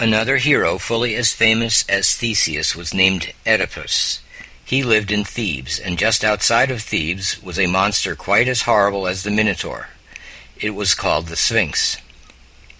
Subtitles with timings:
[0.00, 4.20] Another hero fully as famous as Theseus was named Oedipus.
[4.64, 9.06] He lived in Thebes, and just outside of Thebes was a monster quite as horrible
[9.06, 9.90] as the Minotaur.
[10.58, 11.98] It was called the Sphinx.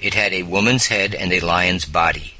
[0.00, 2.36] It had a woman's head and a lion's body.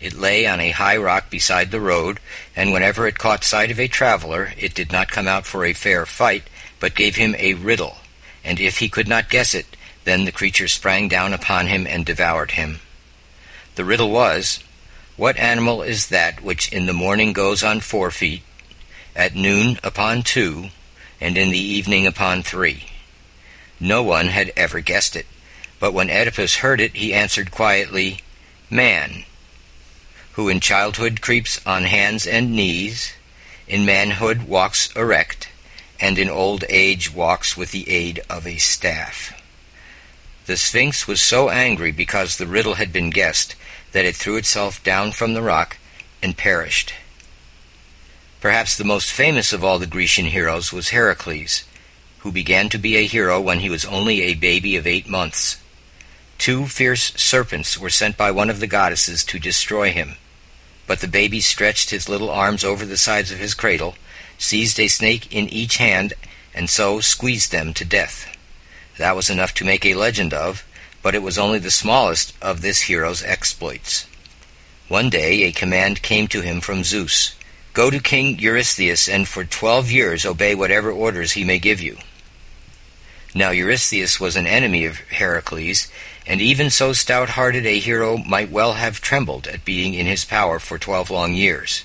[0.00, 2.18] It lay on a high rock beside the road,
[2.56, 5.74] and whenever it caught sight of a traveler, it did not come out for a
[5.74, 6.44] fair fight,
[6.80, 7.98] but gave him a riddle,
[8.42, 12.06] and if he could not guess it, then the creature sprang down upon him and
[12.06, 12.80] devoured him.
[13.74, 14.62] The riddle was,
[15.16, 18.42] What animal is that which in the morning goes on four feet,
[19.16, 20.68] at noon upon two,
[21.20, 22.86] and in the evening upon three?
[23.80, 25.26] No one had ever guessed it,
[25.80, 28.20] but when Oedipus heard it, he answered quietly,
[28.70, 29.24] Man,
[30.32, 33.14] who in childhood creeps on hands and knees,
[33.66, 35.48] in manhood walks erect,
[35.98, 39.41] and in old age walks with the aid of a staff.
[40.46, 43.54] The Sphinx was so angry because the riddle had been guessed
[43.92, 45.76] that it threw itself down from the rock
[46.22, 46.94] and perished.
[48.40, 51.62] Perhaps the most famous of all the Grecian heroes was Heracles,
[52.18, 55.58] who began to be a hero when he was only a baby of eight months.
[56.38, 60.16] Two fierce serpents were sent by one of the goddesses to destroy him.
[60.88, 63.94] But the baby stretched his little arms over the sides of his cradle,
[64.38, 66.14] seized a snake in each hand,
[66.52, 68.26] and so squeezed them to death.
[68.98, 70.64] That was enough to make a legend of,
[71.02, 74.06] but it was only the smallest of this hero's exploits.
[74.88, 77.34] One day a command came to him from Zeus
[77.72, 81.96] Go to King Eurystheus, and for twelve years obey whatever orders he may give you.
[83.34, 85.90] Now Eurystheus was an enemy of Heracles,
[86.26, 90.26] and even so stout hearted a hero might well have trembled at being in his
[90.26, 91.84] power for twelve long years.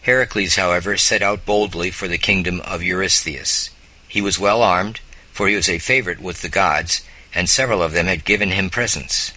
[0.00, 3.68] Heracles, however, set out boldly for the kingdom of Eurystheus.
[4.08, 5.00] He was well armed,
[5.34, 7.04] for he was a favorite with the gods,
[7.34, 9.32] and several of them had given him presents.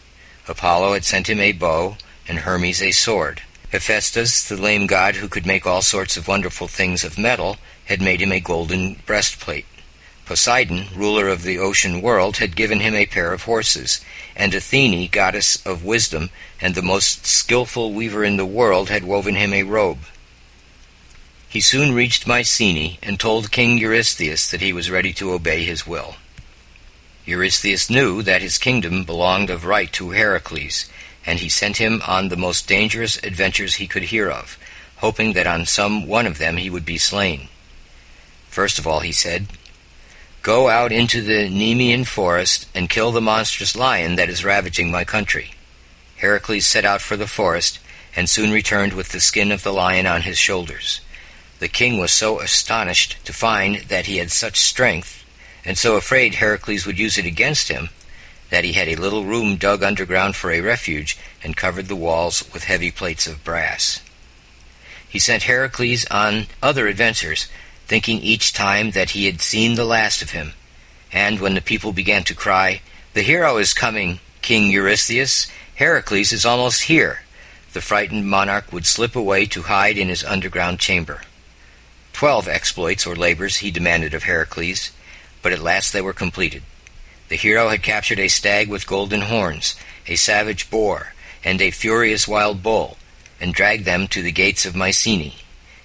[0.48, 3.42] Apollo had sent him a bow, and Hermes a sword.
[3.72, 8.00] Hephaestus, the lame god who could make all sorts of wonderful things of metal, had
[8.00, 9.66] made him a golden breastplate.
[10.26, 14.00] Poseidon, ruler of the ocean world, had given him a pair of horses,
[14.36, 16.30] and Athene, goddess of wisdom
[16.62, 20.00] and the most skilful weaver in the world, had woven him a robe.
[21.58, 25.88] He soon reached Mycenae and told King Eurystheus that he was ready to obey his
[25.88, 26.18] will.
[27.26, 30.88] Eurystheus knew that his kingdom belonged of right to Heracles,
[31.26, 34.60] and he sent him on the most dangerous adventures he could hear of,
[34.98, 37.48] hoping that on some one of them he would be slain.
[38.50, 39.48] First of all, he said,
[40.44, 45.04] Go out into the Nemean forest and kill the monstrous lion that is ravaging my
[45.04, 45.56] country.
[46.18, 47.80] Heracles set out for the forest,
[48.16, 51.02] and soon returned with the skin of the lion on his shoulders.
[51.60, 55.26] The king was so astonished to find that he had such strength,
[55.66, 57.90] and so afraid Heracles would use it against him,
[58.52, 62.44] that he had a little room dug underground for a refuge, and covered the walls
[62.54, 64.02] with heavy plates of brass.
[65.10, 67.48] He sent Heracles on other adventures,
[67.88, 70.54] thinking each time that he had seen the last of him.
[71.12, 72.82] And when the people began to cry,
[73.14, 75.48] The hero is coming, King Eurystheus!
[75.76, 77.22] Heracles is almost here!
[77.74, 81.22] the frightened monarch would slip away to hide in his underground chamber.
[82.18, 84.92] Twelve exploits or labors he demanded of Heracles,
[85.44, 86.64] but at last they were completed.
[87.30, 89.76] The hero had captured a stag with golden horns,
[90.08, 91.14] a savage boar,
[91.44, 92.98] and a furious wild bull,
[93.40, 95.36] and dragged them to the gates of Mycenae.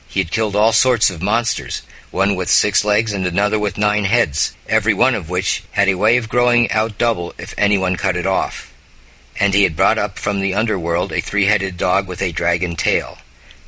[0.09, 4.05] He had killed all sorts of monsters, one with six legs and another with nine
[4.05, 8.17] heads, every one of which had a way of growing out double if anyone cut
[8.17, 8.73] it off.
[9.39, 13.19] And he had brought up from the underworld a three-headed dog with a dragon tail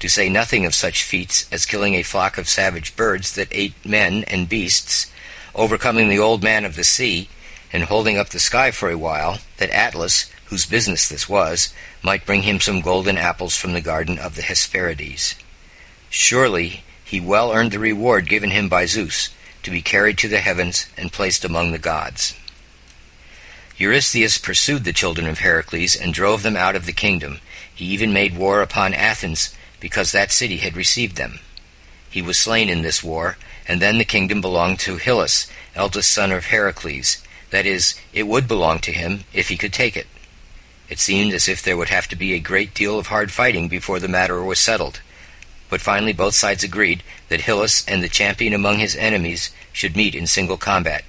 [0.04, 3.72] to say nothing of such feats as killing a flock of savage birds that ate
[3.86, 5.10] men and beasts,
[5.54, 7.26] overcoming the old man of the sea,
[7.72, 11.72] and holding up the sky for a while, that Atlas, whose business this was,
[12.02, 15.36] might bring him some golden apples from the garden of the Hesperides.
[16.10, 19.30] Surely he well earned the reward given him by Zeus,
[19.62, 22.38] to be carried to the heavens and placed among the gods.
[23.78, 27.38] Eurystheus pursued the children of Heracles and drove them out of the kingdom.
[27.74, 31.40] He even made war upon Athens because that city had received them.
[32.10, 33.36] He was slain in this war,
[33.66, 37.22] and then the kingdom belonged to Hyllus, eldest son of Heracles.
[37.50, 40.06] That is, it would belong to him if he could take it.
[40.88, 43.68] It seemed as if there would have to be a great deal of hard fighting
[43.68, 45.00] before the matter was settled.
[45.70, 50.14] But finally both sides agreed that Hyllus and the champion among his enemies should meet
[50.14, 51.04] in single combat.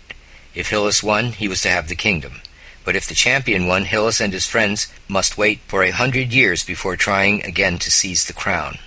[0.55, 2.41] If Hyllus won, he was to have the kingdom.
[2.85, 6.63] But if the champion won, Hyllus and his friends must wait for a hundred years
[6.63, 8.77] before trying again to seize the crown.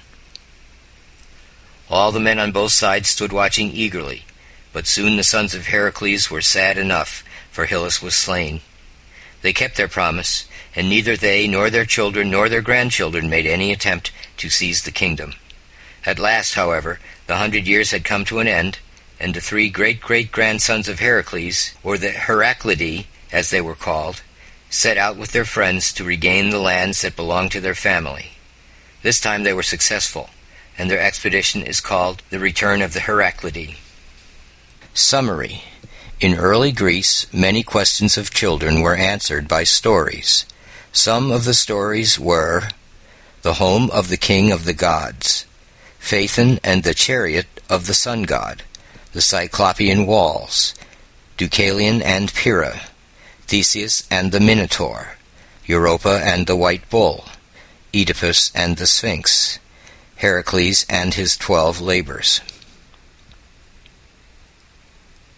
[1.90, 4.24] All the men on both sides stood watching eagerly,
[4.72, 8.60] but soon the sons of Heracles were sad enough, for Hyllus was slain.
[9.42, 10.46] They kept their promise,
[10.76, 14.92] and neither they nor their children nor their grandchildren made any attempt to seize the
[14.92, 15.32] kingdom.
[16.06, 18.78] At last, however, the hundred years had come to an end,
[19.18, 24.22] and the three great great grandsons of Heracles, or the Heraclidae, as they were called,
[24.70, 28.32] set out with their friends to regain the lands that belonged to their family.
[29.02, 30.30] This time they were successful,
[30.76, 33.76] and their expedition is called the Return of the Heraclidae.
[34.94, 35.62] Summary
[36.20, 40.44] In early Greece, many questions of children were answered by stories.
[40.92, 42.69] Some of the stories were
[43.42, 45.46] The Home of the King of the Gods,
[46.00, 48.62] Phaethon and the Chariot of the Sun God,
[49.12, 50.74] The Cyclopean Walls,
[51.36, 52.88] Deucalion and Pyrrha,
[53.48, 55.16] Theseus and the Minotaur,
[55.64, 57.24] Europa and the White Bull,
[57.94, 59.58] Oedipus and the Sphinx,
[60.16, 62.42] Heracles and his twelve labors.